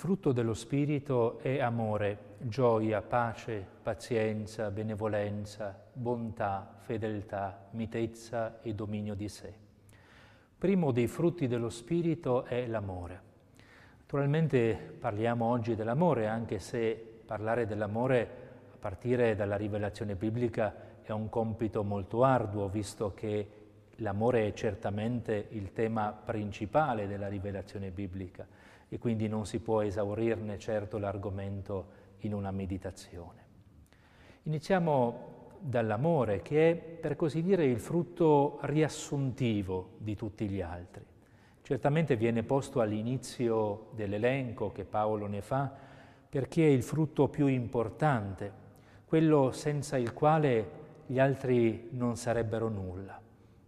Frutto 0.00 0.32
dello 0.32 0.54
Spirito 0.54 1.40
è 1.40 1.60
amore, 1.60 2.36
gioia, 2.38 3.02
pace, 3.02 3.62
pazienza, 3.82 4.70
benevolenza, 4.70 5.78
bontà, 5.92 6.76
fedeltà, 6.78 7.66
mitezza 7.72 8.62
e 8.62 8.72
dominio 8.72 9.14
di 9.14 9.28
sé. 9.28 9.52
Primo 10.56 10.90
dei 10.90 11.06
frutti 11.06 11.46
dello 11.46 11.68
Spirito 11.68 12.44
è 12.44 12.66
l'amore. 12.66 13.20
Naturalmente 13.98 14.72
parliamo 14.98 15.44
oggi 15.44 15.74
dell'amore, 15.74 16.28
anche 16.28 16.60
se 16.60 17.20
parlare 17.26 17.66
dell'amore 17.66 18.28
a 18.72 18.76
partire 18.78 19.36
dalla 19.36 19.56
rivelazione 19.56 20.14
biblica 20.14 20.74
è 21.02 21.10
un 21.10 21.28
compito 21.28 21.84
molto 21.84 22.24
arduo, 22.24 22.70
visto 22.70 23.12
che 23.12 23.48
l'amore 23.96 24.46
è 24.46 24.54
certamente 24.54 25.48
il 25.50 25.74
tema 25.74 26.10
principale 26.10 27.06
della 27.06 27.28
rivelazione 27.28 27.90
biblica 27.90 28.46
e 28.92 28.98
quindi 28.98 29.28
non 29.28 29.46
si 29.46 29.60
può 29.60 29.82
esaurirne 29.82 30.58
certo 30.58 30.98
l'argomento 30.98 31.98
in 32.18 32.34
una 32.34 32.50
meditazione. 32.50 33.46
Iniziamo 34.42 35.28
dall'amore 35.60 36.42
che 36.42 36.70
è 36.70 36.74
per 36.74 37.14
così 37.14 37.40
dire 37.40 37.64
il 37.64 37.78
frutto 37.78 38.58
riassuntivo 38.62 39.92
di 39.98 40.16
tutti 40.16 40.48
gli 40.48 40.60
altri. 40.60 41.04
Certamente 41.62 42.16
viene 42.16 42.42
posto 42.42 42.80
all'inizio 42.80 43.90
dell'elenco 43.92 44.72
che 44.72 44.84
Paolo 44.84 45.26
ne 45.26 45.40
fa 45.40 45.72
perché 46.28 46.64
è 46.64 46.70
il 46.70 46.82
frutto 46.82 47.28
più 47.28 47.46
importante, 47.46 48.52
quello 49.04 49.52
senza 49.52 49.96
il 49.96 50.12
quale 50.12 50.78
gli 51.06 51.20
altri 51.20 51.90
non 51.92 52.16
sarebbero 52.16 52.68
nulla. 52.68 53.20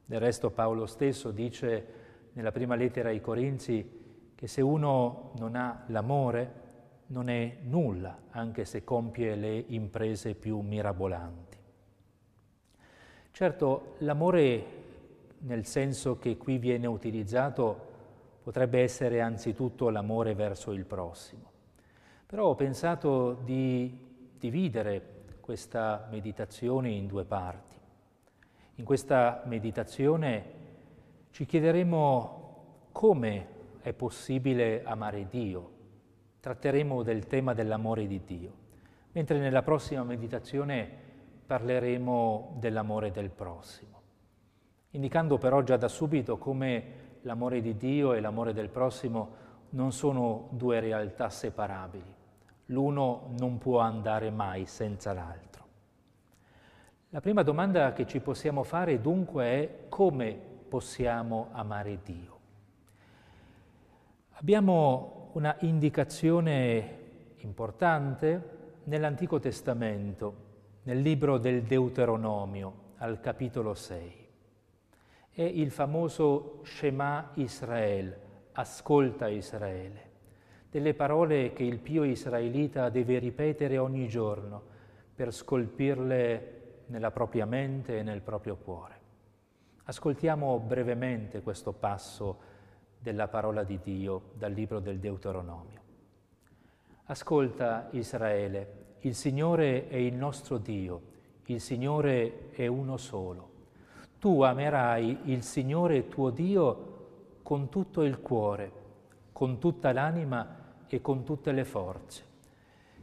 Del 0.04 0.18
resto 0.18 0.50
Paolo 0.50 0.86
stesso 0.86 1.30
dice 1.30 1.86
nella 2.32 2.50
prima 2.50 2.74
lettera 2.74 3.10
ai 3.10 3.20
Corinzi 3.20 4.00
che 4.42 4.48
se 4.48 4.60
uno 4.60 5.30
non 5.36 5.54
ha 5.54 5.84
l'amore 5.86 6.52
non 7.06 7.28
è 7.28 7.58
nulla, 7.62 8.22
anche 8.30 8.64
se 8.64 8.82
compie 8.82 9.36
le 9.36 9.56
imprese 9.68 10.34
più 10.34 10.58
mirabolanti. 10.58 11.56
Certo, 13.30 13.94
l'amore 13.98 14.64
nel 15.42 15.64
senso 15.64 16.18
che 16.18 16.36
qui 16.38 16.58
viene 16.58 16.88
utilizzato 16.88 17.90
potrebbe 18.42 18.80
essere 18.82 19.20
anzitutto 19.20 19.90
l'amore 19.90 20.34
verso 20.34 20.72
il 20.72 20.86
prossimo. 20.86 21.48
Però 22.26 22.48
ho 22.48 22.56
pensato 22.56 23.34
di 23.44 23.96
dividere 24.36 25.22
questa 25.40 26.08
meditazione 26.10 26.90
in 26.90 27.06
due 27.06 27.24
parti. 27.24 27.76
In 28.74 28.84
questa 28.84 29.44
meditazione 29.44 30.44
ci 31.30 31.46
chiederemo 31.46 32.88
come 32.90 33.51
è 33.82 33.92
possibile 33.92 34.82
amare 34.84 35.26
Dio. 35.28 35.70
Tratteremo 36.40 37.02
del 37.02 37.26
tema 37.26 37.52
dell'amore 37.52 38.06
di 38.06 38.22
Dio, 38.24 38.52
mentre 39.12 39.38
nella 39.38 39.62
prossima 39.62 40.02
meditazione 40.02 40.88
parleremo 41.46 42.56
dell'amore 42.58 43.10
del 43.10 43.30
prossimo, 43.30 44.00
indicando 44.90 45.36
però 45.38 45.62
già 45.62 45.76
da 45.76 45.88
subito 45.88 46.38
come 46.38 47.00
l'amore 47.22 47.60
di 47.60 47.76
Dio 47.76 48.14
e 48.14 48.20
l'amore 48.20 48.52
del 48.52 48.70
prossimo 48.70 49.40
non 49.70 49.92
sono 49.92 50.48
due 50.52 50.80
realtà 50.80 51.28
separabili. 51.28 52.14
L'uno 52.66 53.32
non 53.38 53.58
può 53.58 53.78
andare 53.78 54.30
mai 54.30 54.64
senza 54.66 55.12
l'altro. 55.12 55.50
La 57.10 57.20
prima 57.20 57.42
domanda 57.42 57.92
che 57.92 58.06
ci 58.06 58.20
possiamo 58.20 58.62
fare 58.62 59.00
dunque 59.00 59.44
è 59.44 59.88
come 59.88 60.32
possiamo 60.68 61.48
amare 61.52 61.98
Dio. 62.02 62.31
Abbiamo 64.42 65.30
una 65.34 65.54
indicazione 65.60 66.98
importante 67.42 68.80
nell'Antico 68.86 69.38
Testamento, 69.38 70.34
nel 70.82 70.98
libro 70.98 71.38
del 71.38 71.62
Deuteronomio, 71.62 72.94
al 72.96 73.20
capitolo 73.20 73.74
6. 73.74 74.28
È 75.30 75.42
il 75.42 75.70
famoso 75.70 76.58
Shema 76.64 77.30
Israel, 77.34 78.18
ascolta 78.54 79.28
Israele, 79.28 80.10
delle 80.68 80.94
parole 80.94 81.52
che 81.52 81.62
il 81.62 81.78
pio 81.78 82.02
israelita 82.02 82.88
deve 82.88 83.20
ripetere 83.20 83.78
ogni 83.78 84.08
giorno 84.08 84.60
per 85.14 85.32
scolpirle 85.32 86.62
nella 86.86 87.12
propria 87.12 87.46
mente 87.46 87.96
e 87.96 88.02
nel 88.02 88.22
proprio 88.22 88.56
cuore. 88.56 88.98
Ascoltiamo 89.84 90.58
brevemente 90.58 91.42
questo 91.42 91.72
passo 91.72 92.50
della 93.02 93.26
parola 93.26 93.64
di 93.64 93.80
Dio 93.82 94.30
dal 94.34 94.52
libro 94.52 94.78
del 94.78 94.98
Deuteronomio. 94.98 95.80
Ascolta 97.06 97.88
Israele, 97.90 98.96
il 99.00 99.16
Signore 99.16 99.88
è 99.88 99.96
il 99.96 100.14
nostro 100.14 100.58
Dio, 100.58 101.02
il 101.46 101.60
Signore 101.60 102.50
è 102.52 102.68
uno 102.68 102.96
solo. 102.96 103.50
Tu 104.20 104.42
amerai 104.42 105.18
il 105.24 105.42
Signore 105.42 106.06
tuo 106.06 106.30
Dio 106.30 106.90
con 107.42 107.68
tutto 107.68 108.02
il 108.02 108.20
cuore, 108.20 108.72
con 109.32 109.58
tutta 109.58 109.92
l'anima 109.92 110.84
e 110.86 111.00
con 111.00 111.24
tutte 111.24 111.50
le 111.50 111.64
forze. 111.64 112.24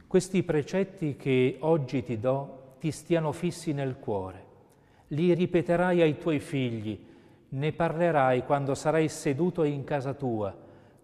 Questi 0.06 0.42
precetti 0.42 1.16
che 1.16 1.58
oggi 1.60 2.02
ti 2.02 2.18
do 2.18 2.76
ti 2.80 2.90
stiano 2.90 3.32
fissi 3.32 3.74
nel 3.74 3.98
cuore. 3.98 4.46
Li 5.08 5.34
ripeterai 5.34 6.00
ai 6.00 6.16
tuoi 6.16 6.40
figli 6.40 7.08
ne 7.50 7.72
parlerai 7.72 8.44
quando 8.44 8.74
sarai 8.74 9.08
seduto 9.08 9.64
in 9.64 9.84
casa 9.84 10.14
tua, 10.14 10.56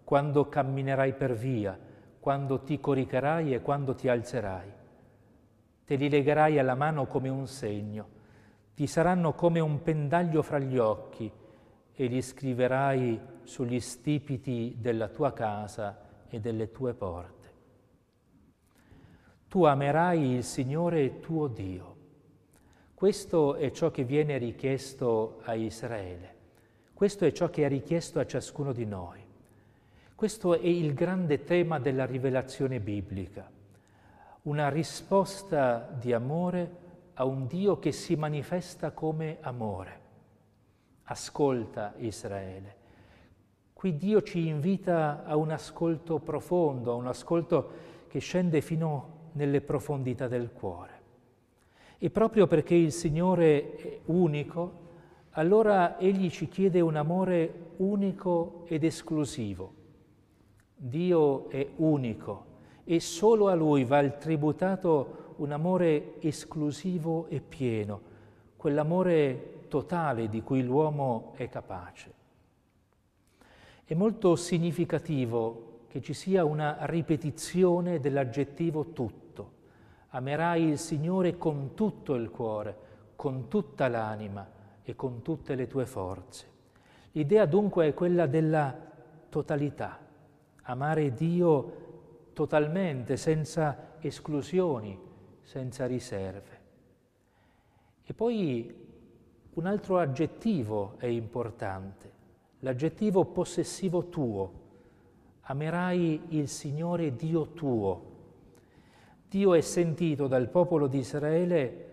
quando 0.05 0.49
camminerai 0.49 1.15
per 1.15 1.34
via, 1.34 1.79
quando 2.21 2.61
ti 2.61 2.79
coricherai 2.79 3.55
e 3.55 3.61
quando 3.61 3.95
ti 3.95 4.09
alzerai. 4.09 4.73
Te 5.84 5.95
li 5.97 6.09
legherai 6.09 6.59
alla 6.59 6.75
mano 6.75 7.07
come 7.07 7.29
un 7.29 7.47
segno, 7.47 8.09
ti 8.75 8.87
saranno 8.87 9.33
come 9.33 9.61
un 9.61 9.83
pendaglio 9.83 10.43
fra 10.43 10.59
gli 10.59 10.79
occhi 10.79 11.31
e 11.93 12.07
li 12.07 12.23
scriverai 12.23 13.21
sugli 13.43 13.81
stipiti 13.81 14.77
della 14.78 15.09
tua 15.09 15.33
casa 15.33 15.99
e 16.28 16.41
delle 16.41 16.71
tue 16.71 16.95
porte. 16.95 17.34
Tu 19.49 19.65
amerai 19.65 20.34
il 20.34 20.45
Signore 20.45 21.21
tuo 21.21 21.47
Dio. 21.47 21.95
Questo 22.95 23.55
è 23.55 23.71
ciò 23.71 23.91
che 23.91 24.05
viene 24.05 24.37
richiesto 24.39 25.41
a 25.45 25.55
Israele. 25.55 26.36
Questo 26.97 27.27
è 27.27 27.33
ciò 27.33 27.51
che 27.51 27.62
è 27.62 27.69
richiesto 27.69 28.21
a 28.21 28.25
ciascuno 28.25 28.73
di 28.73 28.87
noi. 28.87 29.21
Questo 30.15 30.59
è 30.59 30.67
il 30.67 30.95
grande 30.95 31.45
tema 31.45 31.79
della 31.79 32.07
rivelazione 32.07 32.81
biblica, 32.81 33.47
una 34.45 34.71
risposta 34.71 35.95
di 36.01 36.15
amore 36.15 36.71
a 37.12 37.27
un 37.27 37.47
Dio 37.49 37.79
che 37.79 37.93
si 37.93 38.17
manifesta 38.17 38.93
come 38.93 39.37
amore. 39.43 40.01
Ascolta 41.03 41.93
Israele. 41.98 42.77
Qui 43.75 43.98
Dio 43.98 44.22
ci 44.22 44.47
invita 44.47 45.22
a 45.27 45.37
un 45.37 45.51
ascolto 45.51 46.19
profondo, 46.19 46.93
a 46.93 46.95
un 46.95 47.09
ascolto 47.09 47.71
che 48.09 48.21
scende 48.21 48.63
fino 48.63 49.28
nelle 49.33 49.60
profondità 49.60 50.28
del 50.28 50.51
cuore. 50.51 51.01
E 51.98 52.09
proprio 52.09 52.47
perché 52.47 52.75
il 52.75 52.91
Signore 52.91 53.77
è 53.77 53.98
unico, 54.07 54.84
allora 55.38 55.98
Egli 55.98 56.30
ci 56.30 56.48
chiede 56.48 56.80
un 56.80 56.97
amore 56.97 57.72
unico 57.77 58.65
ed 58.66 58.84
esclusivo. 58.84 59.74
Dio 60.74 61.48
è 61.50 61.66
unico 61.77 62.44
e 62.84 63.00
solo 63.00 63.48
a 63.48 63.54
Lui 63.54 63.84
va 63.84 63.98
il 63.98 64.16
tributato 64.16 65.34
un 65.36 65.53
amore 65.53 66.21
esclusivo 66.21 67.27
e 67.28 67.41
pieno, 67.41 68.00
quell'amore 68.56 69.65
totale 69.68 70.30
di 70.30 70.42
cui 70.42 70.62
l'uomo 70.62 71.33
è 71.36 71.50
capace. 71.50 72.15
È 73.84 73.92
molto 73.92 74.36
significativo 74.36 75.80
che 75.88 76.00
ci 76.00 76.15
sia 76.15 76.47
una 76.47 76.78
ripetizione 76.86 78.00
dell'aggettivo 78.00 78.92
tutto. 78.92 79.53
Amerai 80.10 80.62
il 80.62 80.78
Signore 80.78 81.36
con 81.36 81.74
tutto 81.74 82.15
il 82.15 82.30
cuore, 82.30 82.77
con 83.16 83.48
tutta 83.48 83.88
l'anima 83.88 84.54
e 84.88 84.94
con 84.94 85.21
tutte 85.21 85.56
le 85.56 85.66
tue 85.66 85.84
forze. 85.84 86.47
L'idea 87.10 87.44
dunque 87.44 87.88
è 87.88 87.94
quella 87.94 88.27
della 88.27 88.72
totalità, 89.28 89.98
amare 90.62 91.12
Dio 91.12 92.30
totalmente, 92.33 93.16
senza 93.16 93.97
esclusioni, 93.98 94.97
senza 95.42 95.86
riserve. 95.86 96.60
E 98.04 98.15
poi 98.15 98.72
un 99.54 99.66
altro 99.66 99.98
aggettivo 99.98 100.94
è 100.98 101.06
importante, 101.06 102.12
l'aggettivo 102.60 103.24
possessivo 103.24 104.09
tuo. 104.09 104.65
Amerai 105.48 106.27
il 106.28 106.47
Signore 106.47 107.16
Dio 107.16 107.48
tuo. 107.54 108.15
Dio 109.28 109.53
è 109.54 109.60
sentito 109.62 110.28
dal 110.28 110.48
popolo 110.48 110.86
di 110.86 110.98
Israele 110.98 111.85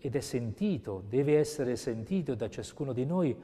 ed 0.00 0.14
è 0.14 0.20
sentito, 0.20 1.02
deve 1.08 1.38
essere 1.38 1.76
sentito 1.76 2.34
da 2.34 2.48
ciascuno 2.48 2.92
di 2.92 3.04
noi 3.04 3.36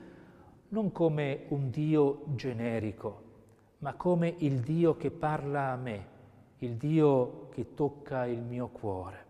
non 0.68 0.90
come 0.92 1.44
un 1.48 1.70
Dio 1.70 2.22
generico, 2.34 3.22
ma 3.78 3.94
come 3.94 4.34
il 4.38 4.60
Dio 4.60 4.96
che 4.96 5.10
parla 5.10 5.70
a 5.70 5.76
me, 5.76 6.06
il 6.58 6.74
Dio 6.74 7.48
che 7.50 7.74
tocca 7.74 8.26
il 8.26 8.42
mio 8.42 8.68
cuore, 8.68 9.24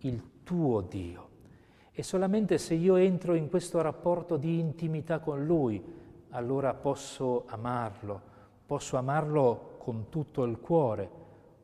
il 0.00 0.42
tuo 0.44 0.80
Dio. 0.82 1.28
E 1.92 2.02
solamente 2.02 2.58
se 2.58 2.74
io 2.74 2.96
entro 2.96 3.34
in 3.34 3.48
questo 3.48 3.80
rapporto 3.80 4.36
di 4.36 4.58
intimità 4.58 5.20
con 5.20 5.44
Lui, 5.44 5.82
allora 6.30 6.74
posso 6.74 7.44
amarlo, 7.46 8.20
posso 8.66 8.96
amarlo 8.96 9.76
con 9.78 10.08
tutto 10.08 10.44
il 10.44 10.58
cuore, 10.60 11.10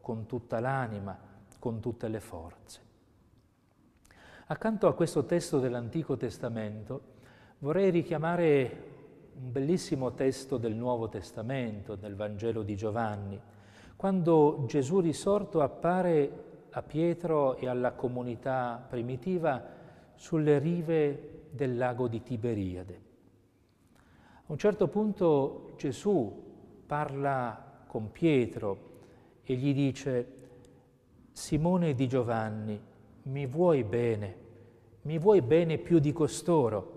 con 0.01 0.27
tutta 0.27 0.61
l'anima, 0.61 1.17
con 1.59 1.81
tutte 1.81 2.09
le 2.09 2.21
forze. 2.21 2.81
Accanto 4.47 4.89
a 4.89 4.93
questo 4.93 5.25
testo 5.25 5.59
dell'Antico 5.59 6.19
Testamento 6.19 7.13
vorrei 7.61 7.89
richiamare 7.89 8.93
un 9.41 9.51
bellissimo 9.51 10.13
testo 10.13 10.59
del 10.59 10.75
Nuovo 10.75 11.09
Testamento, 11.09 11.95
del 11.95 12.15
Vangelo 12.15 12.63
di 12.63 12.77
Giovanni, 12.77 13.41
quando 13.97 14.65
Gesù 14.67 15.01
risorto 15.01 15.63
appare 15.63 16.67
a 16.73 16.83
Pietro 16.83 17.57
e 17.57 17.69
alla 17.69 17.93
comunità 17.93 18.85
primitiva 18.87 19.65
sulle 20.15 20.59
rive 20.59 21.47
del 21.51 21.79
lago 21.79 22.07
di 22.07 22.21
Tiberiade. 22.23 23.01
A 23.95 24.53
un 24.53 24.59
certo 24.59 24.89
punto 24.89 25.73
Gesù 25.79 26.83
parla 26.85 27.83
con 27.87 28.13
Pietro 28.13 28.93
e 29.43 29.55
gli 29.55 29.73
dice, 29.73 30.27
Simone 31.33 31.95
di 31.95 32.07
Giovanni, 32.07 32.93
mi 33.25 33.47
vuoi 33.47 33.85
bene? 33.85 34.43
Mi 35.03 35.19
vuoi 35.19 35.43
bene 35.43 35.79
più 35.79 35.99
di 35.99 36.13
costoro? 36.13 36.93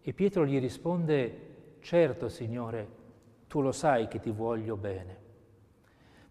E 0.00 0.12
Pietro 0.12 0.44
gli 0.44 0.58
risponde, 0.58 1.76
certo 1.80 2.28
Signore, 2.28 2.88
tu 3.46 3.60
lo 3.60 3.72
sai 3.72 4.08
che 4.08 4.20
ti 4.20 4.30
voglio 4.30 4.76
bene. 4.76 5.16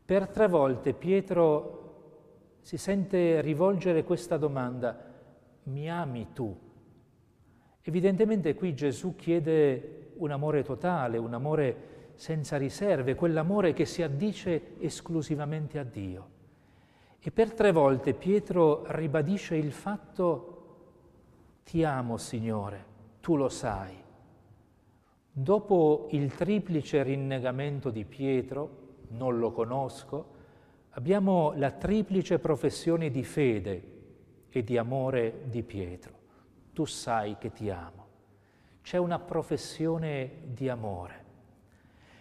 Per 0.05 0.27
tre 0.29 0.47
volte 0.47 0.93
Pietro 0.93 2.57
si 2.61 2.77
sente 2.77 3.41
rivolgere 3.41 4.03
questa 4.03 4.37
domanda, 4.37 4.97
mi 5.63 5.89
ami 5.89 6.27
tu? 6.33 6.55
Evidentemente 7.81 8.55
qui 8.55 8.73
Gesù 8.73 9.15
chiede 9.15 10.11
un 10.15 10.31
amore 10.31 10.63
totale, 10.63 11.17
un 11.17 11.33
amore 11.33 11.95
senza 12.15 12.57
riserve, 12.57 13.15
quell'amore 13.15 13.73
che 13.73 13.85
si 13.85 14.01
addice 14.01 14.79
esclusivamente 14.79 15.79
a 15.79 15.83
Dio. 15.83 16.35
E 17.19 17.31
per 17.31 17.53
tre 17.53 17.71
volte 17.71 18.13
Pietro 18.13 18.83
ribadisce 18.87 19.55
il 19.55 19.71
fatto, 19.71 20.53
ti 21.63 21.83
amo 21.83 22.17
Signore, 22.17 22.85
tu 23.19 23.35
lo 23.35 23.49
sai. 23.49 23.95
Dopo 25.31 26.07
il 26.11 26.33
triplice 26.33 27.03
rinnegamento 27.03 27.89
di 27.89 28.05
Pietro, 28.05 28.85
non 29.09 29.37
lo 29.37 29.51
conosco, 29.51 30.35
abbiamo 30.91 31.53
la 31.55 31.71
triplice 31.71 32.39
professione 32.39 33.11
di 33.11 33.23
fede 33.23 33.95
e 34.49 34.63
di 34.63 34.77
amore 34.77 35.41
di 35.45 35.61
Pietro. 35.63 36.13
Tu 36.73 36.85
sai 36.85 37.37
che 37.37 37.51
ti 37.51 37.69
amo. 37.69 38.05
C'è 38.81 38.97
una 38.97 39.19
professione 39.19 40.43
di 40.45 40.69
amore. 40.69 41.25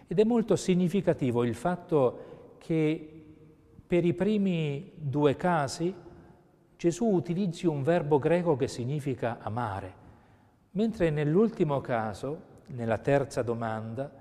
Ed 0.07 0.19
è 0.19 0.23
molto 0.23 0.55
significativo 0.55 1.43
il 1.43 1.55
fatto 1.55 2.55
che 2.57 3.16
per 3.87 4.03
i 4.03 4.13
primi 4.13 4.91
due 4.95 5.37
casi 5.37 5.95
Gesù 6.75 7.05
utilizzi 7.05 7.65
un 7.65 7.81
verbo 7.83 8.19
greco 8.19 8.57
che 8.57 8.67
significa 8.67 9.39
amare, 9.39 9.93
mentre 10.71 11.09
nell'ultimo 11.09 11.79
caso 11.79 12.55
nella 12.67 12.97
terza 12.97 13.41
domanda, 13.41 14.11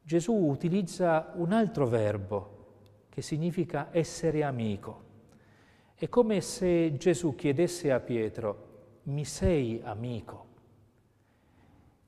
Gesù 0.00 0.32
utilizza 0.32 1.32
un 1.34 1.52
altro 1.52 1.86
verbo 1.86 2.52
che 3.08 3.20
significa 3.20 3.88
essere 3.90 4.44
amico. 4.44 5.02
È 5.94 6.08
come 6.08 6.40
se 6.40 6.96
Gesù 6.96 7.34
chiedesse 7.34 7.90
a 7.90 8.00
Pietro, 8.00 9.00
mi 9.04 9.24
sei 9.24 9.80
amico? 9.82 10.46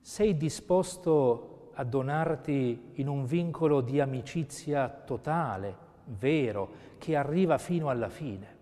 Sei 0.01 0.37
disposto 0.37 1.71
a 1.75 1.85
donarti 1.85 2.93
in 2.95 3.09
un 3.09 3.25
vincolo 3.25 3.81
di 3.81 4.01
amicizia 4.01 4.89
totale, 4.89 5.85
vero, 6.07 6.71
che 6.99 7.17
arriva 7.17 7.59
fino 7.59 7.89
alla 7.89 8.09
fine? 8.09 8.55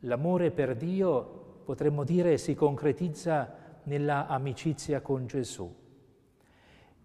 L'amore 0.00 0.50
per 0.50 0.76
Dio, 0.76 1.60
potremmo 1.64 2.04
dire, 2.04 2.38
si 2.38 2.54
concretizza 2.54 3.80
nella 3.84 4.26
amicizia 4.26 5.00
con 5.00 5.26
Gesù. 5.26 5.72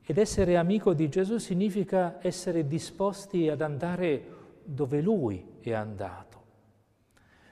Ed 0.09 0.18
essere 0.18 0.56
amico 0.56 0.94
di 0.94 1.09
Gesù 1.09 1.38
significa 1.38 2.19
essere 2.21 2.65
disposti 2.65 3.50
ad 3.50 3.62
andare 3.62 4.36
dove 4.63 5.01
Lui 5.01 5.45
è 5.60 5.74
andato. 5.74 6.25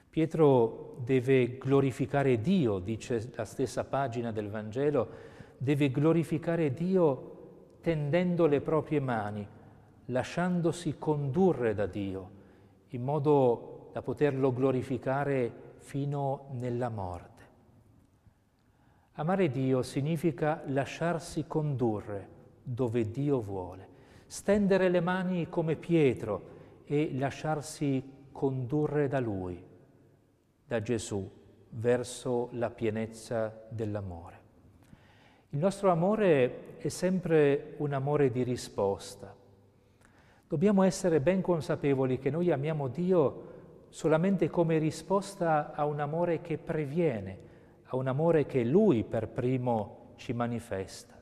Pietro 0.10 0.96
deve 1.04 1.58
glorificare 1.58 2.40
Dio, 2.40 2.80
dice 2.80 3.31
la 3.36 3.44
stessa 3.44 3.84
pagina 3.84 4.31
del 4.31 4.50
Vangelo, 4.50 5.10
deve 5.58 5.92
glorificare 5.92 6.74
Dio 6.74 7.34
tendendo 7.81 8.46
le 8.46 8.62
proprie 8.62 9.01
mani, 9.01 9.46
lasciandosi 10.06 10.98
condurre 10.98 11.74
da 11.74 11.86
Dio, 11.86 12.30
in 12.90 13.04
modo 13.04 13.90
da 13.92 14.02
poterlo 14.02 14.54
glorificare 14.54 15.78
fino 15.80 16.48
nella 16.54 16.90
morte. 16.90 17.44
Amare 19.13 19.50
Dio 19.50 19.81
significa 19.81 20.62
lasciarsi 20.68 21.46
condurre 21.48 22.27
dove 22.62 23.10
Dio 23.10 23.39
vuole, 23.39 23.88
stendere 24.25 24.89
le 24.89 25.00
mani 25.00 25.48
come 25.48 25.75
Pietro 25.75 26.53
e 26.86 27.12
lasciarsi 27.13 28.27
condurre 28.32 29.08
da 29.08 29.20
Lui, 29.20 29.63
da 30.68 30.82
Gesù, 30.82 31.29
verso 31.70 32.50
la 32.53 32.70
pienezza 32.70 33.65
dell'amore. 33.70 34.39
Il 35.50 35.60
nostro 35.60 35.91
amore 35.91 36.77
è 36.77 36.89
sempre 36.89 37.75
un 37.77 37.94
amore 37.94 38.29
di 38.32 38.44
risposta. 38.44 39.34
Dobbiamo 40.55 40.83
essere 40.83 41.19
ben 41.19 41.41
consapevoli 41.41 42.17
che 42.17 42.29
noi 42.29 42.50
amiamo 42.50 42.88
Dio 42.88 43.43
solamente 43.89 44.50
come 44.50 44.77
risposta 44.77 45.74
a 45.74 45.83
un 45.83 46.00
amore 46.00 46.39
che 46.39 46.57
previene, 46.57 47.39
a 47.88 47.97
un 47.97 48.07
amore 48.07 48.45
che 48.45 48.63
Lui 48.63 49.03
per 49.03 49.27
primo 49.27 50.13
ci 50.15 50.31
manifesta. 50.31 51.21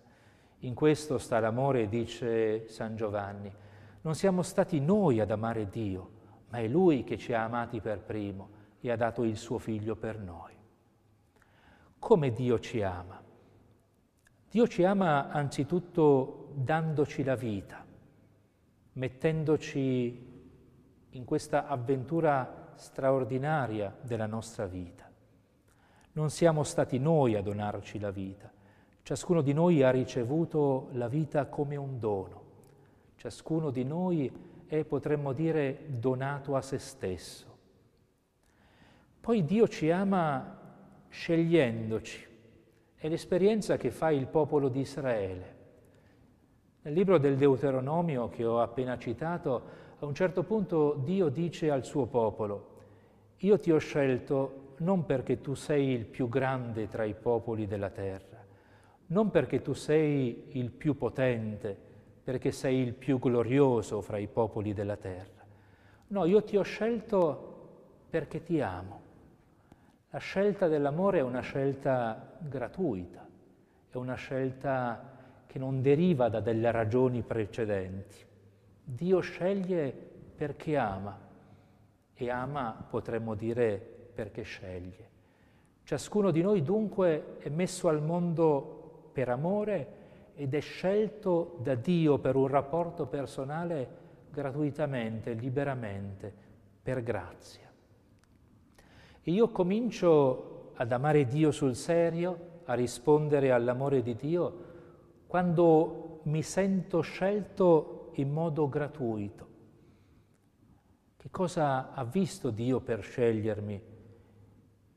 In 0.59 0.75
questo 0.75 1.17
sta 1.17 1.39
l'amore, 1.39 1.89
dice 1.89 2.67
San 2.67 2.95
Giovanni. 2.95 3.51
Non 4.01 4.13
siamo 4.13 4.43
stati 4.43 4.79
noi 4.79 5.19
ad 5.19 5.31
amare 5.31 5.67
Dio, 5.67 6.09
ma 6.49 6.59
è 6.59 6.67
Lui 6.67 7.03
che 7.03 7.17
ci 7.17 7.33
ha 7.33 7.43
amati 7.43 7.81
per 7.81 8.01
primo 8.01 8.49
e 8.81 8.91
ha 8.91 8.95
dato 8.95 9.23
il 9.23 9.37
suo 9.37 9.57
figlio 9.57 9.95
per 9.95 10.19
noi. 10.19 10.53
Come 11.97 12.31
Dio 12.31 12.59
ci 12.59 12.83
ama? 12.83 13.19
Dio 14.47 14.67
ci 14.67 14.83
ama 14.83 15.31
anzitutto 15.31 16.49
dandoci 16.53 17.23
la 17.23 17.33
vita, 17.33 17.82
mettendoci 18.93 20.31
in 21.09 21.25
questa 21.25 21.67
avventura 21.67 22.71
straordinaria 22.75 23.95
della 24.01 24.25
nostra 24.25 24.65
vita. 24.65 25.09
Non 26.13 26.29
siamo 26.29 26.63
stati 26.63 26.99
noi 26.99 27.35
a 27.35 27.41
donarci 27.41 27.99
la 27.99 28.11
vita. 28.11 28.51
Ciascuno 29.01 29.41
di 29.41 29.53
noi 29.53 29.83
ha 29.83 29.89
ricevuto 29.89 30.89
la 30.93 31.07
vita 31.07 31.45
come 31.47 31.75
un 31.75 31.99
dono. 31.99 32.41
Ciascuno 33.15 33.69
di 33.69 33.83
noi 33.83 34.31
è, 34.65 34.83
potremmo 34.85 35.33
dire, 35.33 35.85
donato 35.87 36.55
a 36.55 36.61
se 36.61 36.77
stesso. 36.77 37.57
Poi 39.19 39.43
Dio 39.45 39.67
ci 39.67 39.89
ama 39.89 40.59
scegliendoci. 41.09 42.27
È 42.95 43.07
l'esperienza 43.07 43.77
che 43.77 43.91
fa 43.91 44.11
il 44.11 44.27
popolo 44.27 44.69
di 44.69 44.81
Israele. 44.81 45.62
Nel 46.85 46.95
libro 46.95 47.17
del 47.17 47.37
Deuteronomio 47.37 48.27
che 48.27 48.43
ho 48.43 48.59
appena 48.59 48.97
citato, 48.97 49.61
a 49.99 50.05
un 50.05 50.13
certo 50.13 50.43
punto 50.43 50.99
Dio 51.01 51.29
dice 51.29 51.71
al 51.71 51.85
suo 51.85 52.07
popolo, 52.07 52.71
io 53.37 53.57
ti 53.57 53.71
ho 53.71 53.77
scelto 53.77 54.73
non 54.79 55.05
perché 55.05 55.39
tu 55.39 55.53
sei 55.53 55.91
il 55.91 56.03
più 56.03 56.27
grande 56.27 56.89
tra 56.89 57.05
i 57.05 57.13
popoli 57.13 57.67
della 57.67 57.89
terra, 57.89 58.43
non 59.07 59.31
perché 59.31 59.61
tu 59.61 59.71
sei 59.71 60.47
il 60.57 60.71
più 60.71 60.97
potente, 60.97 61.77
perché 62.21 62.51
sei 62.51 62.79
il 62.79 62.93
più 62.93 63.17
glorioso 63.17 64.01
fra 64.01 64.17
i 64.17 64.27
popoli 64.27 64.73
della 64.73 64.97
terra. 64.97 65.41
No, 66.07 66.25
io 66.25 66.43
ti 66.43 66.57
ho 66.57 66.63
scelto 66.63 67.51
perché 68.09 68.43
ti 68.43 68.59
amo. 68.59 68.99
La 70.09 70.19
scelta 70.19 70.67
dell'amore 70.67 71.19
è 71.19 71.23
una 71.23 71.39
scelta 71.39 72.35
gratuita, 72.39 73.25
è 73.89 73.95
una 73.95 74.15
scelta 74.15 75.12
che 75.53 75.59
non 75.59 75.83
deriva 75.83 76.29
da 76.29 76.39
delle 76.39 76.71
ragioni 76.71 77.21
precedenti. 77.21 78.17
Dio 78.83 79.19
sceglie 79.19 79.93
perché 80.35 80.75
ama 80.75 81.15
e 82.11 82.29
ama, 82.31 82.87
potremmo 82.89 83.35
dire, 83.35 83.77
perché 84.15 84.41
sceglie. 84.41 85.09
Ciascuno 85.83 86.31
di 86.31 86.41
noi 86.41 86.63
dunque 86.63 87.37
è 87.37 87.49
messo 87.49 87.87
al 87.87 88.01
mondo 88.01 89.09
per 89.13 89.29
amore 89.29 89.87
ed 90.33 90.55
è 90.55 90.59
scelto 90.59 91.59
da 91.61 91.75
Dio 91.75 92.17
per 92.17 92.35
un 92.35 92.47
rapporto 92.47 93.05
personale 93.05 93.87
gratuitamente, 94.31 95.33
liberamente, 95.33 96.33
per 96.81 97.03
grazia. 97.03 97.71
E 99.21 99.31
io 99.31 99.49
comincio 99.49 100.71
ad 100.73 100.91
amare 100.91 101.27
Dio 101.27 101.51
sul 101.51 101.75
serio, 101.75 102.61
a 102.65 102.73
rispondere 102.73 103.51
all'amore 103.51 104.01
di 104.01 104.15
Dio, 104.15 104.62
quando 105.33 106.19
mi 106.25 106.43
sento 106.43 107.01
scelto 107.01 108.11
in 108.17 108.31
modo 108.31 108.69
gratuito. 108.69 109.47
Che 111.17 111.29
cosa 111.31 111.91
ha 111.91 112.03
visto 112.03 112.51
Dio 112.51 112.81
per 112.81 113.01
scegliermi? 113.01 113.81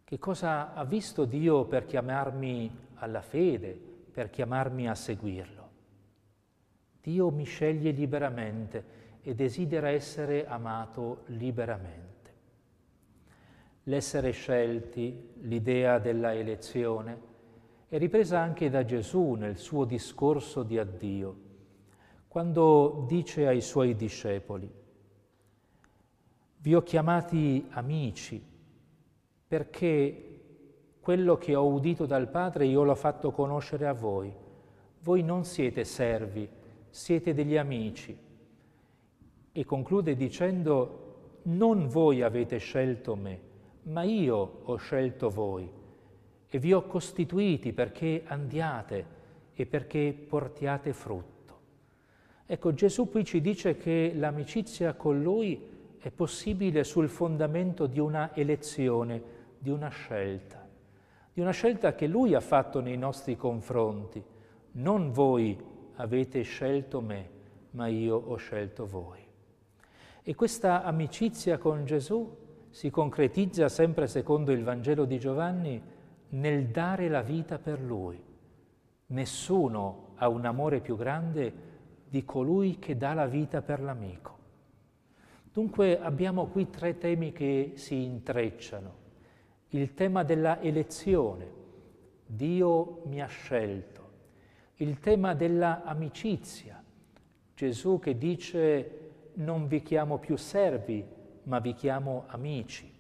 Che 0.04 0.18
cosa 0.18 0.74
ha 0.74 0.84
visto 0.84 1.24
Dio 1.24 1.64
per 1.64 1.86
chiamarmi 1.86 2.70
alla 2.96 3.22
fede, 3.22 3.80
per 4.12 4.28
chiamarmi 4.28 4.86
a 4.90 4.94
seguirlo? 4.94 5.70
Dio 7.00 7.30
mi 7.30 7.44
sceglie 7.44 7.92
liberamente 7.92 8.84
e 9.22 9.34
desidera 9.34 9.88
essere 9.88 10.46
amato 10.46 11.22
liberamente. 11.28 12.34
L'essere 13.84 14.32
scelti, 14.32 15.30
l'idea 15.40 15.98
della 15.98 16.34
elezione, 16.34 17.35
è 17.88 17.98
ripresa 17.98 18.40
anche 18.40 18.68
da 18.68 18.84
Gesù 18.84 19.34
nel 19.34 19.56
suo 19.56 19.84
discorso 19.84 20.64
di 20.64 20.76
addio, 20.76 21.44
quando 22.26 23.04
dice 23.06 23.46
ai 23.46 23.60
suoi 23.60 23.94
discepoli, 23.94 24.68
vi 26.58 26.74
ho 26.74 26.82
chiamati 26.82 27.64
amici 27.70 28.44
perché 29.46 30.40
quello 31.00 31.36
che 31.36 31.54
ho 31.54 31.64
udito 31.64 32.06
dal 32.06 32.28
Padre 32.28 32.66
io 32.66 32.82
l'ho 32.82 32.96
fatto 32.96 33.30
conoscere 33.30 33.86
a 33.86 33.92
voi. 33.92 34.34
Voi 35.02 35.22
non 35.22 35.44
siete 35.44 35.84
servi, 35.84 36.48
siete 36.90 37.32
degli 37.32 37.56
amici. 37.56 38.18
E 39.52 39.64
conclude 39.64 40.16
dicendo, 40.16 41.40
non 41.42 41.86
voi 41.86 42.22
avete 42.22 42.58
scelto 42.58 43.14
me, 43.14 43.40
ma 43.82 44.02
io 44.02 44.62
ho 44.64 44.74
scelto 44.74 45.30
voi 45.30 45.84
e 46.56 46.58
vi 46.58 46.72
ho 46.72 46.86
costituiti 46.86 47.74
perché 47.74 48.22
andiate 48.24 49.04
e 49.52 49.66
perché 49.66 50.16
portiate 50.26 50.94
frutto. 50.94 51.58
Ecco, 52.46 52.72
Gesù 52.72 53.10
qui 53.10 53.26
ci 53.26 53.42
dice 53.42 53.76
che 53.76 54.12
l'amicizia 54.14 54.94
con 54.94 55.22
Lui 55.22 55.68
è 55.98 56.10
possibile 56.10 56.82
sul 56.82 57.10
fondamento 57.10 57.86
di 57.86 58.00
una 58.00 58.34
elezione, 58.34 59.22
di 59.58 59.68
una 59.68 59.88
scelta, 59.88 60.66
di 61.30 61.42
una 61.42 61.50
scelta 61.50 61.94
che 61.94 62.06
Lui 62.06 62.32
ha 62.32 62.40
fatto 62.40 62.80
nei 62.80 62.96
nostri 62.96 63.36
confronti. 63.36 64.24
Non 64.72 65.12
voi 65.12 65.62
avete 65.96 66.40
scelto 66.40 67.02
me, 67.02 67.28
ma 67.72 67.86
io 67.86 68.16
ho 68.16 68.36
scelto 68.36 68.86
voi. 68.86 69.20
E 70.22 70.34
questa 70.34 70.84
amicizia 70.84 71.58
con 71.58 71.84
Gesù 71.84 72.34
si 72.70 72.88
concretizza 72.88 73.68
sempre 73.68 74.06
secondo 74.06 74.52
il 74.52 74.64
Vangelo 74.64 75.04
di 75.04 75.18
Giovanni 75.18 75.94
nel 76.30 76.66
dare 76.66 77.08
la 77.08 77.22
vita 77.22 77.58
per 77.58 77.80
Lui. 77.80 78.22
Nessuno 79.06 80.12
ha 80.16 80.28
un 80.28 80.44
amore 80.44 80.80
più 80.80 80.96
grande 80.96 81.52
di 82.08 82.24
colui 82.24 82.78
che 82.78 82.96
dà 82.96 83.14
la 83.14 83.26
vita 83.26 83.62
per 83.62 83.80
l'amico. 83.80 84.34
Dunque 85.52 85.98
abbiamo 85.98 86.46
qui 86.46 86.68
tre 86.68 86.98
temi 86.98 87.32
che 87.32 87.72
si 87.76 88.02
intrecciano. 88.02 89.04
Il 89.68 89.94
tema 89.94 90.22
della 90.22 90.60
elezione, 90.60 91.50
Dio 92.26 93.02
mi 93.06 93.22
ha 93.22 93.26
scelto. 93.26 93.94
Il 94.76 95.00
tema 95.00 95.34
della 95.34 95.82
amicizia, 95.84 96.82
Gesù 97.54 97.98
che 97.98 98.18
dice 98.18 99.00
non 99.34 99.66
vi 99.66 99.82
chiamo 99.82 100.18
più 100.18 100.36
servi, 100.36 101.04
ma 101.44 101.58
vi 101.58 101.74
chiamo 101.74 102.24
amici. 102.26 102.92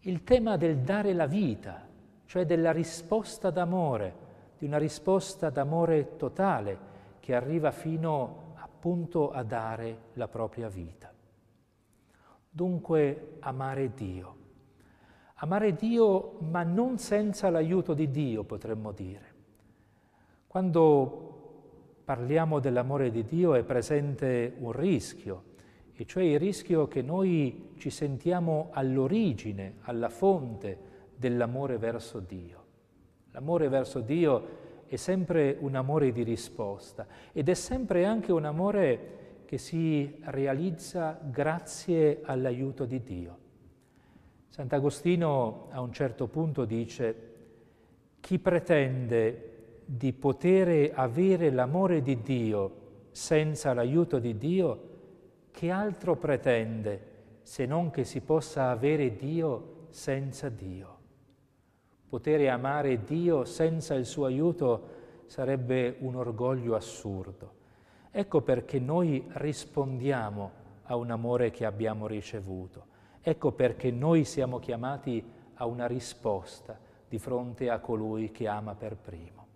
Il 0.00 0.22
tema 0.22 0.56
del 0.56 0.78
dare 0.78 1.12
la 1.12 1.26
vita, 1.26 1.88
cioè 2.26 2.44
della 2.44 2.72
risposta 2.72 3.50
d'amore, 3.50 4.22
di 4.58 4.66
una 4.66 4.78
risposta 4.78 5.50
d'amore 5.50 6.16
totale 6.16 6.92
che 7.20 7.34
arriva 7.34 7.70
fino 7.70 8.52
appunto 8.56 9.30
a 9.30 9.42
dare 9.42 9.98
la 10.14 10.28
propria 10.28 10.68
vita. 10.68 11.12
Dunque 12.48 13.36
amare 13.40 13.94
Dio. 13.94 14.36
Amare 15.36 15.74
Dio 15.74 16.36
ma 16.40 16.62
non 16.62 16.98
senza 16.98 17.50
l'aiuto 17.50 17.94
di 17.94 18.10
Dio, 18.10 18.44
potremmo 18.44 18.92
dire. 18.92 19.32
Quando 20.46 21.32
parliamo 22.04 22.60
dell'amore 22.60 23.10
di 23.10 23.24
Dio 23.24 23.54
è 23.54 23.64
presente 23.64 24.54
un 24.58 24.72
rischio, 24.72 25.52
e 25.94 26.06
cioè 26.06 26.22
il 26.22 26.38
rischio 26.38 26.86
che 26.86 27.02
noi 27.02 27.72
ci 27.76 27.90
sentiamo 27.90 28.68
all'origine, 28.72 29.76
alla 29.82 30.08
fonte 30.08 30.92
dell'amore 31.28 31.78
verso 31.78 32.20
Dio. 32.20 32.62
L'amore 33.30 33.70
verso 33.70 34.00
Dio 34.00 34.82
è 34.86 34.96
sempre 34.96 35.56
un 35.58 35.74
amore 35.74 36.12
di 36.12 36.22
risposta 36.22 37.06
ed 37.32 37.48
è 37.48 37.54
sempre 37.54 38.04
anche 38.04 38.30
un 38.30 38.44
amore 38.44 39.42
che 39.46 39.56
si 39.56 40.18
realizza 40.24 41.18
grazie 41.22 42.20
all'aiuto 42.24 42.84
di 42.84 43.02
Dio. 43.02 43.38
Sant'Agostino 44.50 45.68
a 45.70 45.80
un 45.80 45.92
certo 45.92 46.26
punto 46.26 46.66
dice, 46.66 47.32
chi 48.20 48.38
pretende 48.38 49.80
di 49.86 50.12
poter 50.12 50.92
avere 50.94 51.50
l'amore 51.50 52.02
di 52.02 52.20
Dio 52.20 52.82
senza 53.12 53.72
l'aiuto 53.72 54.18
di 54.18 54.36
Dio, 54.36 54.88
che 55.50 55.70
altro 55.70 56.16
pretende 56.16 57.12
se 57.42 57.64
non 57.64 57.90
che 57.90 58.04
si 58.04 58.20
possa 58.20 58.68
avere 58.68 59.16
Dio 59.16 59.86
senza 59.88 60.50
Dio? 60.50 60.93
Potere 62.14 62.48
amare 62.48 63.02
Dio 63.02 63.44
senza 63.44 63.94
il 63.94 64.06
suo 64.06 64.26
aiuto 64.26 65.22
sarebbe 65.26 65.96
un 65.98 66.14
orgoglio 66.14 66.76
assurdo. 66.76 67.54
Ecco 68.12 68.40
perché 68.40 68.78
noi 68.78 69.26
rispondiamo 69.32 70.52
a 70.84 70.94
un 70.94 71.10
amore 71.10 71.50
che 71.50 71.64
abbiamo 71.64 72.06
ricevuto. 72.06 72.86
Ecco 73.20 73.50
perché 73.50 73.90
noi 73.90 74.22
siamo 74.22 74.60
chiamati 74.60 75.28
a 75.54 75.66
una 75.66 75.88
risposta 75.88 76.78
di 77.08 77.18
fronte 77.18 77.68
a 77.68 77.80
colui 77.80 78.30
che 78.30 78.46
ama 78.46 78.76
per 78.76 78.94
primo. 78.94 79.46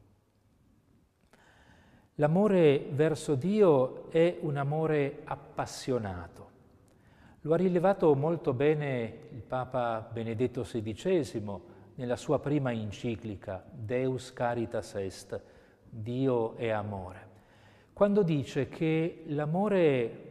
L'amore 2.16 2.88
verso 2.90 3.36
Dio 3.36 4.10
è 4.10 4.36
un 4.40 4.56
amore 4.56 5.20
appassionato. 5.22 6.50
Lo 7.42 7.54
ha 7.54 7.56
rilevato 7.56 8.12
molto 8.16 8.52
bene 8.52 9.28
il 9.30 9.42
Papa 9.42 10.00
Benedetto 10.12 10.62
XVI 10.62 11.76
nella 11.98 12.16
sua 12.16 12.38
prima 12.38 12.72
enciclica 12.72 13.64
Deus 13.72 14.32
Caritas 14.32 14.94
Est, 14.94 15.40
Dio 15.90 16.54
è 16.54 16.68
amore, 16.68 17.26
quando 17.92 18.22
dice 18.22 18.68
che 18.68 19.24
l'amore 19.26 20.26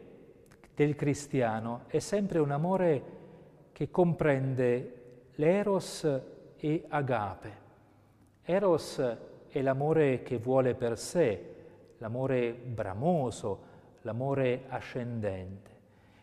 del 0.74 0.94
cristiano 0.94 1.82
è 1.88 1.98
sempre 1.98 2.38
un 2.38 2.52
amore 2.52 3.02
che 3.72 3.90
comprende 3.90 5.28
l'eros 5.34 6.08
e 6.56 6.84
agape. 6.88 7.66
Eros 8.42 9.16
è 9.48 9.60
l'amore 9.60 10.22
che 10.22 10.38
vuole 10.38 10.74
per 10.74 10.96
sé, 10.96 11.54
l'amore 11.98 12.52
bramoso, 12.54 13.62
l'amore 14.02 14.64
ascendente. 14.68 15.70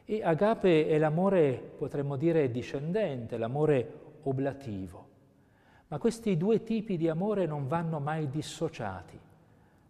E 0.05 0.23
agape 0.23 0.87
è 0.87 0.97
l'amore, 0.97 1.61
potremmo 1.77 2.15
dire, 2.15 2.49
discendente, 2.49 3.37
l'amore 3.37 3.93
oblativo. 4.23 5.13
Ma 5.87 5.97
questi 5.99 6.35
due 6.35 6.63
tipi 6.63 6.97
di 6.97 7.07
amore 7.07 7.45
non 7.45 7.67
vanno 7.67 7.99
mai 7.99 8.29
dissociati. 8.29 9.19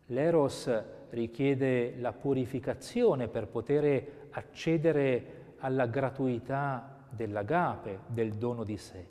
L'eros 0.08 0.70
richiede 1.10 1.96
la 1.98 2.12
purificazione 2.12 3.28
per 3.28 3.48
poter 3.48 4.28
accedere 4.32 5.54
alla 5.60 5.88
gratuità 5.88 7.08
dell'agape, 7.10 8.02
del 8.08 8.34
dono 8.34 8.64
di 8.64 8.78
sé. 8.78 9.08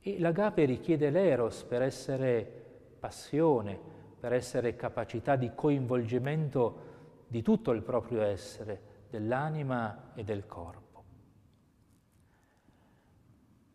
E 0.00 0.18
l'agape 0.20 0.64
richiede 0.64 1.10
l'eros 1.10 1.64
per 1.64 1.82
essere 1.82 2.60
passione, 2.98 3.78
per 4.18 4.32
essere 4.32 4.76
capacità 4.76 5.34
di 5.34 5.50
coinvolgimento 5.54 6.90
di 7.26 7.42
tutto 7.42 7.72
il 7.72 7.82
proprio 7.82 8.22
essere, 8.22 8.90
dell'anima 9.10 10.12
e 10.14 10.22
del 10.22 10.46
corpo. 10.46 11.04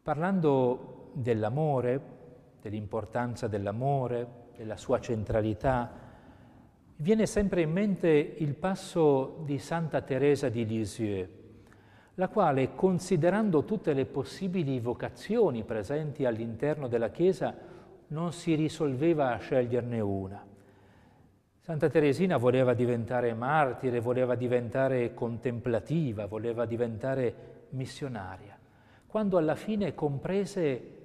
Parlando 0.02 1.12
dell'amore, 1.14 2.17
dell'importanza 2.70 3.48
dell'amore, 3.48 4.28
della 4.58 4.76
sua 4.76 5.00
centralità, 5.00 5.90
viene 6.98 7.26
sempre 7.26 7.62
in 7.62 7.72
mente 7.72 8.10
il 8.10 8.56
passo 8.56 9.42
di 9.46 9.58
Santa 9.58 10.02
Teresa 10.02 10.50
di 10.50 10.66
Lisieux, 10.66 11.30
la 12.16 12.28
quale, 12.28 12.74
considerando 12.76 13.64
tutte 13.64 13.94
le 13.94 14.06
possibili 14.06 14.80
vocazioni 14.80 15.64
presenti 15.64 16.26
all'interno 16.26 16.88
della 16.88 17.10
Chiesa, 17.10 17.54
non 18.08 18.34
si 18.34 18.56
risolveva 18.56 19.34
a 19.34 19.38
sceglierne 19.38 20.00
una. 20.00 20.44
Santa 21.60 21.90
Teresina 21.90 22.38
voleva 22.38 22.74
diventare 22.74 23.34
martire, 23.34 24.00
voleva 24.00 24.36
diventare 24.36 25.14
contemplativa, 25.14 26.26
voleva 26.26 26.66
diventare 26.66 27.36
missionaria, 27.70 28.58
quando 29.06 29.38
alla 29.38 29.56
fine 29.56 29.94
comprese 29.94 30.97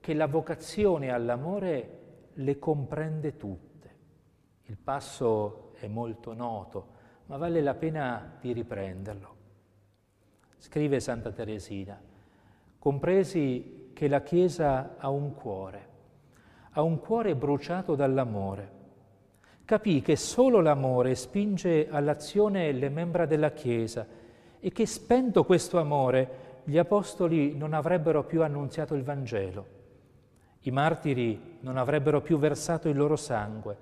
che 0.00 0.14
la 0.14 0.26
vocazione 0.26 1.10
all'amore 1.10 1.98
le 2.34 2.58
comprende 2.58 3.36
tutte. 3.36 3.68
Il 4.64 4.76
passo 4.76 5.72
è 5.74 5.86
molto 5.86 6.32
noto, 6.32 6.98
ma 7.26 7.36
vale 7.36 7.60
la 7.60 7.74
pena 7.74 8.36
di 8.40 8.52
riprenderlo. 8.52 9.36
Scrive 10.58 11.00
Santa 11.00 11.32
Teresina, 11.32 12.00
compresi 12.78 13.90
che 13.92 14.08
la 14.08 14.22
Chiesa 14.22 14.96
ha 14.98 15.08
un 15.08 15.34
cuore, 15.34 15.88
ha 16.70 16.82
un 16.82 16.98
cuore 16.98 17.34
bruciato 17.34 17.94
dall'amore 17.94 18.78
capì 19.70 20.02
che 20.02 20.16
solo 20.16 20.58
l'amore 20.58 21.14
spinge 21.14 21.86
all'azione 21.88 22.72
le 22.72 22.88
membra 22.88 23.24
della 23.24 23.52
Chiesa 23.52 24.04
e 24.58 24.72
che 24.72 24.84
spento 24.84 25.44
questo 25.44 25.78
amore 25.78 26.62
gli 26.64 26.76
apostoli 26.76 27.54
non 27.54 27.72
avrebbero 27.72 28.24
più 28.24 28.42
annunziato 28.42 28.96
il 28.96 29.04
Vangelo, 29.04 29.66
i 30.60 30.70
martiri 30.70 31.58
non 31.60 31.76
avrebbero 31.76 32.20
più 32.20 32.38
versato 32.38 32.88
il 32.88 32.96
loro 32.96 33.16
sangue. 33.16 33.76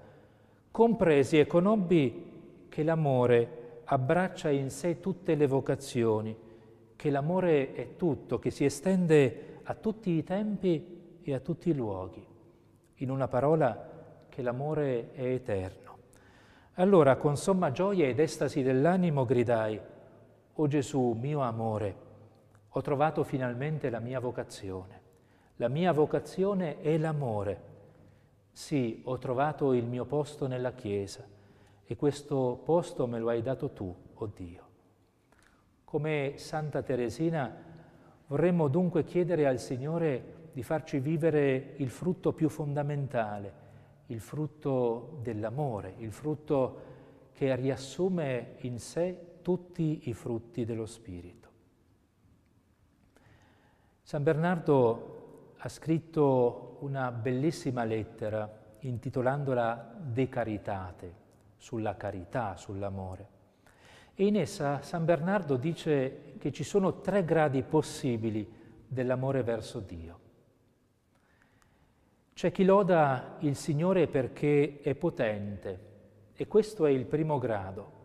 Compresi 0.70 1.38
e 1.38 1.46
conobbi 1.46 2.66
che 2.68 2.82
l'amore 2.82 3.80
abbraccia 3.84 4.50
in 4.50 4.70
sé 4.70 5.00
tutte 5.00 5.34
le 5.34 5.46
vocazioni, 5.46 6.36
che 6.94 7.10
l'amore 7.10 7.72
è 7.72 7.96
tutto, 7.96 8.38
che 8.38 8.50
si 8.50 8.64
estende 8.64 9.60
a 9.64 9.74
tutti 9.74 10.10
i 10.10 10.22
tempi 10.22 11.18
e 11.22 11.34
a 11.34 11.40
tutti 11.40 11.70
i 11.70 11.74
luoghi. 11.74 12.24
In 12.96 13.10
una 13.10 13.28
parola, 13.28 13.96
che 14.28 14.42
l'amore 14.42 15.12
è 15.12 15.24
eterno. 15.24 15.96
Allora 16.74 17.16
con 17.16 17.36
somma 17.36 17.72
gioia 17.72 18.06
ed 18.06 18.20
estasi 18.20 18.62
dell'animo 18.62 19.24
gridai, 19.24 19.80
O 20.60 20.66
Gesù, 20.66 21.16
mio 21.20 21.40
amore, 21.40 21.96
ho 22.68 22.80
trovato 22.80 23.24
finalmente 23.24 23.90
la 23.90 24.00
mia 24.00 24.20
vocazione. 24.20 24.97
La 25.60 25.66
mia 25.66 25.90
vocazione 25.90 26.80
è 26.80 26.96
l'amore. 26.98 27.62
Sì, 28.52 29.02
ho 29.04 29.18
trovato 29.18 29.72
il 29.72 29.86
mio 29.86 30.04
posto 30.04 30.46
nella 30.46 30.72
Chiesa 30.72 31.26
e 31.84 31.96
questo 31.96 32.60
posto 32.64 33.08
me 33.08 33.18
lo 33.18 33.28
hai 33.28 33.42
dato 33.42 33.70
tu, 33.70 33.86
o 33.86 34.24
oh 34.24 34.32
Dio. 34.32 34.66
Come 35.82 36.34
Santa 36.36 36.82
Teresina 36.82 37.52
vorremmo 38.28 38.68
dunque 38.68 39.02
chiedere 39.02 39.48
al 39.48 39.58
Signore 39.58 40.50
di 40.52 40.62
farci 40.62 41.00
vivere 41.00 41.74
il 41.78 41.90
frutto 41.90 42.32
più 42.32 42.48
fondamentale, 42.48 43.52
il 44.06 44.20
frutto 44.20 45.18
dell'amore, 45.22 45.94
il 45.98 46.12
frutto 46.12 46.82
che 47.32 47.56
riassume 47.56 48.54
in 48.58 48.78
sé 48.78 49.38
tutti 49.42 50.08
i 50.08 50.12
frutti 50.12 50.64
dello 50.64 50.86
Spirito. 50.86 51.48
San 54.02 54.22
Bernardo 54.22 55.17
ha 55.60 55.68
scritto 55.68 56.76
una 56.80 57.10
bellissima 57.10 57.84
lettera 57.84 58.48
intitolandola 58.80 59.96
De 60.00 60.28
Caritate, 60.28 61.14
sulla 61.56 61.96
carità, 61.96 62.56
sull'amore. 62.56 63.36
E 64.14 64.26
in 64.26 64.36
essa 64.36 64.82
San 64.82 65.04
Bernardo 65.04 65.56
dice 65.56 66.34
che 66.38 66.52
ci 66.52 66.62
sono 66.62 67.00
tre 67.00 67.24
gradi 67.24 67.62
possibili 67.62 68.48
dell'amore 68.86 69.42
verso 69.42 69.80
Dio. 69.80 70.20
C'è 72.34 72.52
chi 72.52 72.64
loda 72.64 73.36
il 73.40 73.56
Signore 73.56 74.06
perché 74.06 74.78
è 74.80 74.94
potente 74.94 75.86
e 76.34 76.46
questo 76.46 76.86
è 76.86 76.90
il 76.90 77.04
primo 77.04 77.38
grado. 77.38 77.96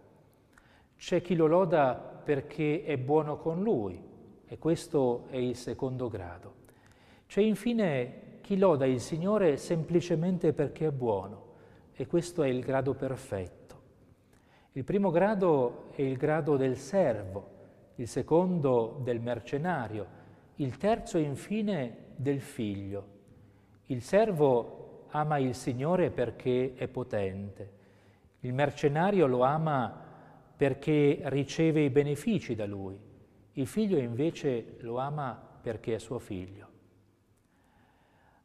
C'è 0.97 1.21
chi 1.21 1.35
lo 1.35 1.45
loda 1.45 1.93
perché 1.93 2.83
è 2.83 2.97
buono 2.97 3.37
con 3.37 3.61
Lui 3.61 4.01
e 4.47 4.57
questo 4.57 5.25
è 5.29 5.37
il 5.37 5.55
secondo 5.55 6.09
grado. 6.09 6.61
C'è 7.33 7.41
infine 7.41 8.41
chi 8.41 8.59
loda 8.59 8.85
il 8.85 8.99
Signore 8.99 9.57
semplicemente 9.57 10.53
perché 10.53 10.85
è 10.85 10.91
buono 10.91 11.45
e 11.95 12.05
questo 12.05 12.43
è 12.43 12.47
il 12.47 12.59
grado 12.59 12.93
perfetto. 12.93 13.81
Il 14.73 14.83
primo 14.83 15.09
grado 15.09 15.85
è 15.95 16.03
il 16.03 16.15
grado 16.15 16.57
del 16.57 16.77
servo, 16.77 17.49
il 17.95 18.07
secondo 18.07 18.99
del 19.01 19.19
mercenario, 19.19 20.05
il 20.57 20.77
terzo 20.77 21.17
infine 21.17 22.09
del 22.17 22.39
figlio. 22.39 23.07
Il 23.87 24.03
servo 24.03 25.07
ama 25.09 25.39
il 25.39 25.55
Signore 25.55 26.11
perché 26.11 26.75
è 26.75 26.87
potente, 26.87 27.71
il 28.41 28.53
mercenario 28.53 29.25
lo 29.25 29.41
ama 29.41 29.91
perché 30.55 31.19
riceve 31.23 31.81
i 31.81 31.89
benefici 31.89 32.53
da 32.53 32.67
lui, 32.67 32.95
il 33.53 33.65
figlio 33.65 33.97
invece 33.97 34.75
lo 34.81 34.99
ama 34.99 35.33
perché 35.63 35.95
è 35.95 35.97
suo 35.97 36.19
figlio. 36.19 36.69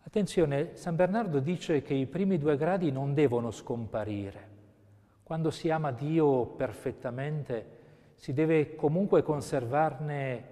Attenzione, 0.08 0.70
San 0.72 0.96
Bernardo 0.96 1.38
dice 1.38 1.82
che 1.82 1.92
i 1.92 2.06
primi 2.06 2.38
due 2.38 2.56
gradi 2.56 2.90
non 2.90 3.12
devono 3.12 3.50
scomparire. 3.50 4.48
Quando 5.22 5.50
si 5.50 5.68
ama 5.68 5.92
Dio 5.92 6.46
perfettamente 6.46 7.66
si 8.14 8.32
deve 8.32 8.74
comunque 8.74 9.22
conservarne 9.22 10.44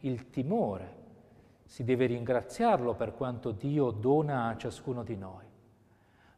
il 0.00 0.30
timore, 0.30 0.94
si 1.64 1.84
deve 1.84 2.06
ringraziarlo 2.06 2.94
per 2.94 3.14
quanto 3.14 3.52
Dio 3.52 3.92
dona 3.92 4.48
a 4.48 4.56
ciascuno 4.56 5.04
di 5.04 5.14
noi. 5.14 5.44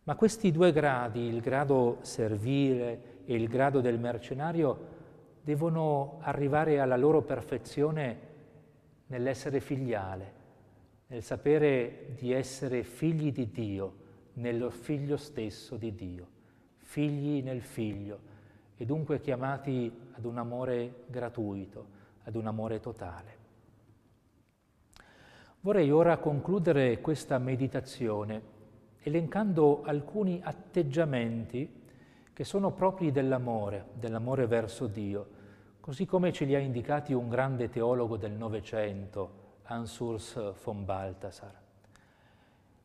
Ma 0.03 0.15
questi 0.15 0.53
due 0.53 0.71
gradi, 0.71 1.21
il 1.21 1.41
grado 1.41 1.97
servile 2.03 3.23
e 3.25 3.35
il 3.37 3.49
grado 3.49 3.81
del 3.81 3.99
mercenario, 3.99 4.79
devono 5.41 6.19
arrivare 6.21 6.79
alla 6.79 6.99
loro 6.99 7.23
perfezione 7.23 8.19
nell'essere 9.07 9.61
filiale, 9.61 10.36
nel 11.09 11.23
sapere 11.23 12.15
di 12.19 12.33
essere 12.33 12.83
figli 12.83 13.33
di 13.33 13.51
Dio, 13.51 14.05
nello 14.35 14.71
figlio 14.71 15.17
stesso 15.17 15.77
di 15.77 15.95
Dio, 15.95 16.27
figli 16.79 17.43
nel 17.43 17.63
figlio 17.63 18.35
e 18.77 18.85
dunque 18.85 19.21
chiamati 19.21 19.91
ad 20.13 20.25
un 20.25 20.39
amore 20.39 21.05
gratuito, 21.07 21.87
ad 22.25 22.35
un 22.35 22.47
amore 22.47 22.81
totale. 22.81 23.35
Vorrei 25.61 25.91
ora 25.91 26.19
concludere 26.19 27.01
questa 27.01 27.39
meditazione 27.39 28.55
elencando 29.03 29.83
alcuni 29.85 30.41
atteggiamenti 30.43 31.85
che 32.33 32.45
sono 32.45 32.73
propri 32.73 33.13
dell'amore, 33.13 33.87
dell'amore 33.95 34.47
verso 34.47 34.89
Dio, 34.89 35.29
così 35.81 36.05
come 36.05 36.33
ce 36.33 36.45
li 36.45 36.55
ha 36.55 36.59
indicati 36.59 37.13
un 37.13 37.29
grande 37.29 37.69
teologo 37.71 38.17
del 38.17 38.33
Novecento, 38.33 39.45
Ansurs 39.67 40.55
von 40.63 40.85
Balthasar. 40.85 41.53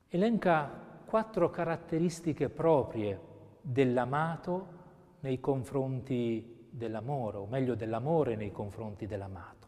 Elenca 0.09 0.69
quattro 1.05 1.49
caratteristiche 1.49 2.49
proprie 2.49 3.19
dell'amato 3.61 4.79
nei 5.21 5.39
confronti 5.39 6.67
dell'amore, 6.69 7.37
o 7.37 7.45
meglio 7.45 7.75
dell'amore 7.75 8.35
nei 8.35 8.51
confronti 8.51 9.05
dell'amato. 9.05 9.67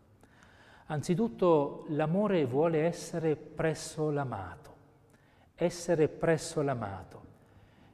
Anzitutto 0.88 1.86
l'amore 1.90 2.46
vuole 2.46 2.84
essere 2.86 3.36
presso 3.36 4.10
l'amato, 4.10 4.76
essere 5.56 6.08
presso 6.08 6.62
l'amato. 6.62 7.22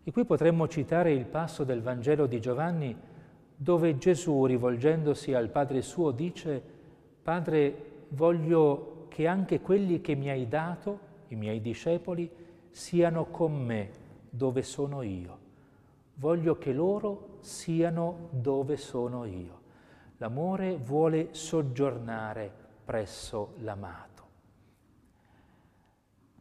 E 0.03 0.11
qui 0.11 0.25
potremmo 0.25 0.67
citare 0.67 1.11
il 1.11 1.25
passo 1.25 1.63
del 1.63 1.81
Vangelo 1.81 2.25
di 2.25 2.39
Giovanni 2.39 2.97
dove 3.55 3.97
Gesù, 3.97 4.45
rivolgendosi 4.45 5.33
al 5.33 5.49
Padre 5.49 5.81
suo, 5.81 6.11
dice, 6.11 6.63
Padre, 7.21 8.05
voglio 8.09 8.98
che 9.09 9.27
anche 9.27 9.59
quelli 9.59 9.99
che 9.99 10.15
mi 10.15 10.29
hai 10.29 10.47
dato, 10.47 10.99
i 11.27 11.35
miei 11.35 11.59
discepoli, 11.59 12.31
siano 12.71 13.25
con 13.25 13.53
me 13.53 13.89
dove 14.29 14.63
sono 14.63 15.01
io. 15.01 15.37
Voglio 16.15 16.57
che 16.57 16.71
loro 16.71 17.37
siano 17.41 18.29
dove 18.31 18.77
sono 18.77 19.25
io. 19.25 19.59
L'amore 20.17 20.77
vuole 20.77 21.29
soggiornare 21.31 22.51
presso 22.85 23.53
l'amato. 23.59 24.07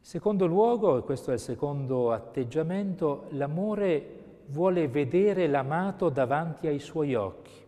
Secondo 0.01 0.47
luogo, 0.47 0.99
e 0.99 1.03
questo 1.03 1.31
è 1.31 1.35
il 1.35 1.41
secondo 1.41 2.13
atteggiamento, 2.13 3.27
l'amore 3.31 4.25
vuole 4.47 4.89
vedere 4.89 5.47
l'amato 5.47 6.09
davanti 6.09 6.67
ai 6.67 6.79
suoi 6.79 7.15
occhi. 7.15 7.67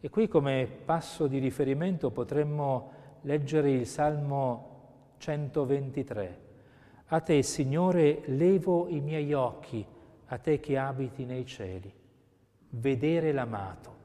E 0.00 0.08
qui 0.08 0.28
come 0.28 0.66
passo 0.66 1.26
di 1.26 1.38
riferimento 1.38 2.10
potremmo 2.10 2.92
leggere 3.22 3.70
il 3.72 3.86
Salmo 3.86 5.14
123. 5.18 6.48
A 7.06 7.20
te, 7.20 7.42
Signore, 7.42 8.22
levo 8.26 8.88
i 8.88 9.00
miei 9.00 9.32
occhi, 9.32 9.84
a 10.26 10.38
te 10.38 10.60
che 10.60 10.78
abiti 10.78 11.24
nei 11.24 11.44
cieli. 11.44 11.92
Vedere 12.70 13.32
l'amato, 13.32 13.96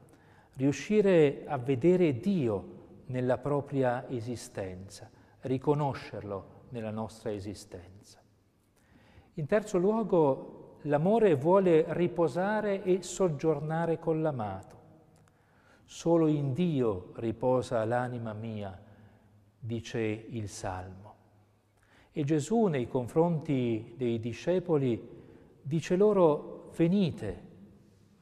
riuscire 0.54 1.44
a 1.46 1.56
vedere 1.56 2.18
Dio 2.18 2.74
nella 3.06 3.38
propria 3.38 4.08
esistenza, 4.08 5.08
riconoscerlo 5.42 6.64
nella 6.70 6.90
nostra 6.90 7.30
esistenza. 7.30 8.20
In 9.34 9.46
terzo 9.46 9.78
luogo, 9.78 10.78
l'amore 10.82 11.34
vuole 11.36 11.84
riposare 11.88 12.82
e 12.82 13.02
soggiornare 13.02 13.98
con 13.98 14.20
l'amato. 14.20 14.74
Solo 15.84 16.26
in 16.26 16.52
Dio 16.52 17.12
riposa 17.14 17.84
l'anima 17.84 18.32
mia, 18.32 18.76
dice 19.66 20.00
il 20.00 20.48
Salmo. 20.48 21.14
E 22.12 22.24
Gesù 22.24 22.66
nei 22.66 22.88
confronti 22.88 23.92
dei 23.96 24.18
discepoli 24.18 25.06
dice 25.60 25.96
loro 25.96 26.70
venite, 26.74 27.42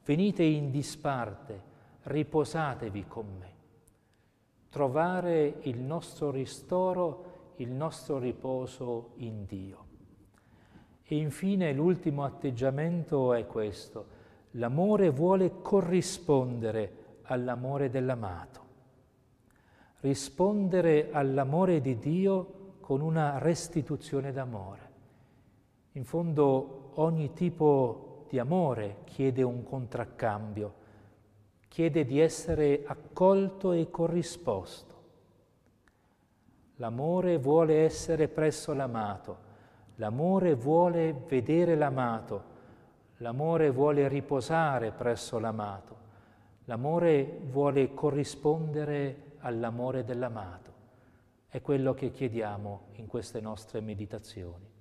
venite 0.03 0.43
in 0.43 0.71
disparte, 0.71 1.61
riposatevi 2.03 3.05
con 3.07 3.25
me. 3.39 3.53
Trovare 4.69 5.59
il 5.61 5.79
nostro 5.79 6.31
ristoro, 6.31 7.53
il 7.57 7.69
nostro 7.71 8.17
riposo 8.17 9.13
in 9.17 9.45
Dio. 9.45 9.85
E 11.03 11.15
infine 11.15 11.71
l'ultimo 11.71 12.23
atteggiamento 12.23 13.33
è 13.33 13.45
questo. 13.45 14.07
L'amore 14.51 15.09
vuole 15.11 15.61
corrispondere 15.61 17.19
all'amore 17.23 17.89
dell'amato. 17.89 18.64
Rispondere 20.05 21.09
all'amore 21.11 21.81
di 21.81 21.97
Dio 21.97 22.77
con 22.79 23.01
una 23.01 23.39
restituzione 23.39 24.31
d'amore. 24.31 24.91
In 25.93 26.05
fondo 26.05 26.91
ogni 26.93 27.33
tipo 27.33 28.27
di 28.29 28.37
amore 28.37 28.97
chiede 29.05 29.41
un 29.41 29.63
contraccambio, 29.63 30.73
chiede 31.67 32.05
di 32.05 32.19
essere 32.19 32.83
accolto 32.85 33.71
e 33.71 33.89
corrisposto. 33.89 34.93
L'amore 36.75 37.39
vuole 37.39 37.83
essere 37.83 38.27
presso 38.27 38.73
l'amato, 38.73 39.37
L'amore 39.95 40.53
vuole 40.53 41.23
vedere 41.27 41.73
l'amato, 41.73 42.43
l'amore 43.17 43.71
vuole 43.71 44.07
riposare 44.07 44.91
presso 44.91 45.39
l'amato, 45.39 45.95
l'amore 46.65 47.39
vuole 47.49 47.93
corrispondere 47.95 49.24
all'amore 49.45 50.03
dell'amato. 50.03 50.73
È 51.47 51.61
quello 51.61 51.93
che 51.93 52.11
chiediamo 52.11 52.87
in 52.93 53.07
queste 53.07 53.39
nostre 53.39 53.79
meditazioni. 53.79 54.74